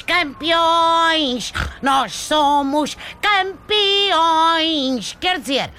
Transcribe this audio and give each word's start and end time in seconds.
campeões! 0.00 1.52
Nós 1.82 2.12
somos 2.14 2.96
campeões! 3.20 5.16
Quer 5.20 5.38
dizer, 5.38 5.70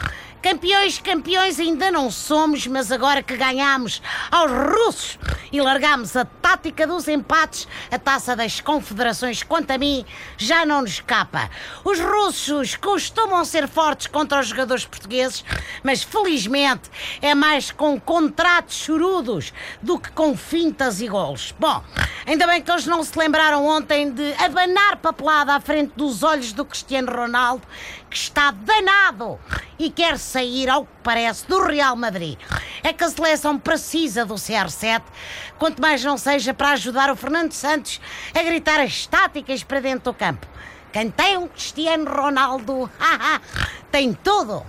Campeões, 0.43 0.99
campeões 0.99 1.57
ainda 1.57 1.89
não 1.89 2.11
somos, 2.11 2.67
mas 2.67 2.91
agora 2.91 3.23
que 3.23 3.37
ganhamos 3.37 4.01
aos 4.29 4.51
russos 4.51 5.17
e 5.53 5.61
largamos 5.61 6.17
a 6.17 6.25
tática 6.25 6.85
dos 6.85 7.07
empates, 7.07 7.65
a 7.89 7.97
taça 7.97 8.35
das 8.35 8.59
confederações, 8.59 9.41
quanto 9.41 9.71
a 9.71 9.77
mim, 9.77 10.05
já 10.37 10.65
não 10.65 10.81
nos 10.81 10.91
escapa. 10.91 11.49
Os 11.85 11.97
russos 11.97 12.75
costumam 12.75 13.45
ser 13.45 13.69
fortes 13.69 14.07
contra 14.07 14.41
os 14.41 14.47
jogadores 14.47 14.83
portugueses, 14.83 15.45
mas 15.81 16.03
felizmente 16.03 16.91
é 17.21 17.33
mais 17.33 17.71
com 17.71 17.97
contratos 17.97 18.75
chorudos 18.75 19.53
do 19.81 19.97
que 19.97 20.11
com 20.11 20.35
fintas 20.35 20.99
e 20.99 21.07
golos. 21.07 21.55
Bom, 21.57 21.81
ainda 22.25 22.47
bem 22.47 22.61
que 22.61 22.71
eles 22.71 22.85
não 22.85 23.03
se 23.03 23.17
lembraram 23.17 23.65
ontem 23.65 24.11
de 24.11 24.33
abanar 24.35 24.97
papelada 24.97 25.53
à 25.53 25.59
frente 25.59 25.93
dos 25.95 26.23
olhos 26.23 26.53
do 26.53 26.65
Cristiano 26.65 27.11
Ronaldo, 27.11 27.65
que 28.09 28.15
está 28.17 28.51
danado 28.51 29.39
e 29.77 29.89
quer 29.89 30.17
sair, 30.17 30.69
ao 30.69 30.85
que 30.85 30.91
parece, 31.03 31.47
do 31.47 31.61
Real 31.61 31.95
Madrid. 31.95 32.37
É 32.83 32.93
que 32.93 33.03
a 33.03 33.09
seleção 33.09 33.57
precisa 33.57 34.25
do 34.25 34.35
CR7, 34.35 35.01
quanto 35.57 35.81
mais 35.81 36.03
não 36.03 36.17
seja 36.17 36.53
para 36.53 36.71
ajudar 36.71 37.09
o 37.09 37.15
Fernando 37.15 37.51
Santos 37.53 37.99
a 38.33 38.43
gritar 38.43 38.79
as 38.79 39.05
táticas 39.07 39.63
para 39.63 39.79
dentro 39.79 40.11
do 40.11 40.13
campo. 40.13 40.47
Quem 40.91 41.09
tem 41.09 41.37
um 41.37 41.47
Cristiano 41.47 42.05
Ronaldo, 42.09 42.89
tem 43.91 44.13
tudo. 44.13 44.63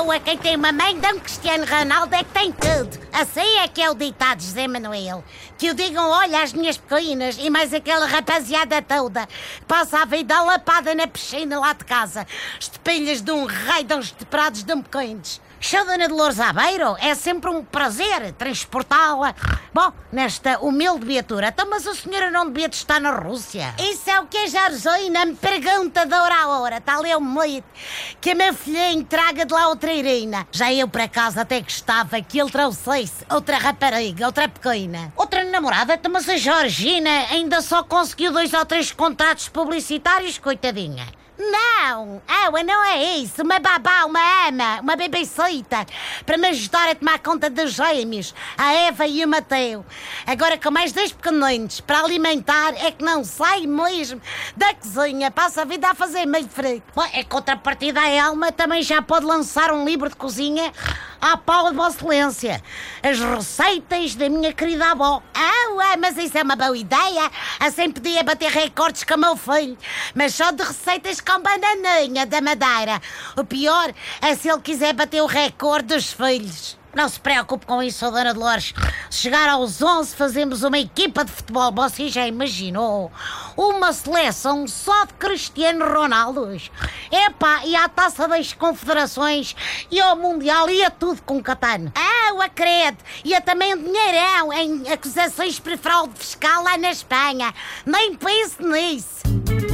Ou 0.00 0.10
a 0.10 0.18
quem 0.18 0.38
tem 0.38 0.56
uma 0.56 0.72
mãe 0.72 0.98
de 0.98 1.06
um 1.12 1.20
Cristiano 1.20 1.66
Ronaldo 1.66 2.14
é 2.14 2.24
que 2.24 2.30
tem 2.30 2.50
tudo. 2.52 3.03
Assim 3.14 3.58
é 3.58 3.68
que 3.68 3.80
é 3.80 3.88
o 3.88 3.94
ditado, 3.94 4.42
José 4.42 4.66
Manuel. 4.66 5.22
Que 5.56 5.70
o 5.70 5.74
digam, 5.74 6.10
olha, 6.10 6.42
as 6.42 6.52
minhas 6.52 6.76
pequenas 6.76 7.38
e 7.38 7.48
mais 7.48 7.72
aquela 7.72 8.06
rapaziada 8.06 8.82
toda. 8.82 9.28
Passa 9.68 10.00
a 10.00 10.04
vida 10.04 10.42
lapada 10.42 10.96
na 10.96 11.06
piscina 11.06 11.60
lá 11.60 11.72
de 11.74 11.84
casa. 11.84 12.26
Estepilhas 12.58 13.22
de 13.22 13.30
um 13.30 13.44
rei 13.44 13.84
de 13.84 13.94
uns 13.94 14.10
teprados 14.10 14.64
de 14.64 14.72
um 14.74 14.82
pequenos. 14.82 15.40
Show 15.66 15.82
Dona 15.86 16.06
Dolores 16.06 16.38
Aveiro, 16.38 16.94
é 17.00 17.14
sempre 17.14 17.48
um 17.48 17.64
prazer 17.64 18.32
transportá-la. 18.32 19.34
Bom, 19.72 19.94
nesta 20.12 20.58
humilde 20.58 21.06
viatura. 21.06 21.48
Então, 21.48 21.66
mas 21.70 21.86
a 21.86 21.94
senhora 21.94 22.30
não 22.30 22.50
devia 22.50 22.68
de 22.68 22.76
estar 22.76 23.00
na 23.00 23.10
Rússia? 23.12 23.74
Isso 23.78 24.10
é 24.10 24.20
o 24.20 24.26
que 24.26 24.36
a 24.36 24.46
Jarzoina 24.46 25.24
me 25.24 25.34
pergunta 25.34 26.04
de 26.04 26.14
hora 26.14 26.34
a 26.34 26.48
hora. 26.48 26.82
Tal 26.82 27.06
é 27.06 27.16
o 27.16 27.20
moito 27.22 27.64
que 28.20 28.32
a 28.32 28.34
minha 28.34 28.52
filhinha 28.52 29.06
traga 29.08 29.46
de 29.46 29.54
lá 29.54 29.68
outra 29.68 29.90
Irina. 29.90 30.46
Já 30.52 30.70
eu, 30.70 30.86
para 30.86 31.08
casa, 31.08 31.40
até 31.40 31.62
gostava 31.62 32.20
que 32.20 32.38
ele 32.38 32.50
trouxesse 32.50 33.24
outra 33.30 33.56
rapariga, 33.56 34.26
outra 34.26 34.46
pequena. 34.46 35.14
Outra 35.16 35.44
namorada? 35.44 35.94
Então, 35.94 36.12
mas 36.12 36.28
a 36.28 36.36
Georgina 36.36 37.08
ainda 37.30 37.62
só 37.62 37.82
conseguiu 37.82 38.32
dois 38.32 38.52
ou 38.52 38.66
três 38.66 38.92
contratos 38.92 39.48
publicitários, 39.48 40.36
coitadinha. 40.36 41.06
Não, 41.36 42.22
ela 42.28 42.62
não 42.62 42.84
é 42.84 43.16
isso. 43.16 43.42
Uma 43.42 43.58
babá, 43.58 44.04
uma 44.04 44.48
ama, 44.48 44.80
uma 44.80 44.94
bebecita 44.94 45.84
para 46.24 46.38
me 46.38 46.48
ajudar 46.48 46.90
a 46.90 46.94
tomar 46.94 47.18
conta 47.18 47.50
dos 47.50 47.72
gêmeos, 47.72 48.32
a 48.56 48.72
Eva 48.72 49.06
e 49.06 49.24
o 49.24 49.28
Mateu. 49.28 49.84
Agora 50.26 50.56
com 50.56 50.70
mais 50.70 50.92
dois 50.92 51.10
pequeninos 51.10 51.80
para 51.80 52.00
alimentar 52.00 52.74
é 52.76 52.92
que 52.92 53.04
não 53.04 53.24
sai 53.24 53.66
mesmo 53.66 54.20
da 54.56 54.74
cozinha, 54.74 55.30
passa 55.30 55.62
a 55.62 55.64
vida 55.64 55.88
a 55.88 55.94
fazer 55.94 56.24
meio 56.24 56.48
frito. 56.48 56.84
É 57.12 57.24
contrapartida 57.24 58.00
a 58.00 58.08
Elma 58.08 58.52
também 58.52 58.82
já 58.82 59.02
pode 59.02 59.26
lançar 59.26 59.72
um 59.72 59.84
livro 59.84 60.08
de 60.08 60.16
cozinha 60.16 60.72
à 61.24 61.38
pau 61.38 61.70
de 61.70 61.76
Vossa 61.76 61.96
Excelência. 61.96 62.62
As 63.02 63.18
receitas 63.18 64.14
da 64.14 64.28
minha 64.28 64.52
querida 64.52 64.90
avó. 64.90 65.22
Ah, 65.34 65.96
mas 65.98 66.18
isso 66.18 66.36
é 66.36 66.42
uma 66.42 66.54
boa 66.54 66.76
ideia. 66.76 67.30
Assim 67.58 67.90
podia 67.90 68.22
bater 68.22 68.50
recordes 68.50 69.04
com 69.04 69.14
o 69.14 69.18
meu 69.18 69.36
filho, 69.36 69.78
mas 70.14 70.34
só 70.34 70.50
de 70.50 70.62
receitas 70.62 71.20
com 71.20 71.40
bananinha 71.40 72.26
da 72.26 72.40
Madeira. 72.40 73.00
O 73.36 73.44
pior 73.44 73.92
é 74.20 74.34
se 74.34 74.50
ele 74.50 74.60
quiser 74.60 74.92
bater 74.92 75.22
o 75.22 75.26
recorde 75.26 75.94
dos 75.94 76.12
filhos. 76.12 76.83
Não 76.94 77.08
se 77.08 77.18
preocupe 77.18 77.66
com 77.66 77.82
isso, 77.82 78.08
Dona 78.10 78.32
Dolores. 78.32 78.72
Se 79.10 79.18
chegar 79.18 79.48
aos 79.48 79.82
11, 79.82 80.14
fazemos 80.14 80.62
uma 80.62 80.78
equipa 80.78 81.24
de 81.24 81.32
futebol. 81.32 81.72
Você 81.72 82.08
já 82.08 82.26
imaginou? 82.26 83.10
Uma 83.56 83.92
seleção 83.92 84.66
só 84.68 85.04
de 85.04 85.14
Cristiano 85.14 85.84
Ronaldo. 85.84 86.44
Epá, 87.10 87.64
e 87.64 87.74
à 87.74 87.88
taça 87.88 88.28
das 88.28 88.52
confederações, 88.52 89.56
e 89.90 90.00
ao 90.00 90.16
Mundial, 90.16 90.70
e 90.70 90.84
a 90.84 90.90
tudo 90.90 91.20
com 91.22 91.42
Catano. 91.42 91.92
Ah, 91.96 92.34
o 92.34 92.42
acredito. 92.42 93.04
E 93.24 93.34
a 93.34 93.40
também 93.40 93.74
um 93.74 93.82
dinheirão 93.82 94.52
em 94.52 94.92
acusações 94.92 95.58
por 95.58 95.76
fraude 95.76 96.12
fiscal 96.16 96.62
lá 96.62 96.78
na 96.78 96.90
Espanha. 96.90 97.52
Nem 97.84 98.14
pense 98.14 98.62
nisso. 98.62 99.73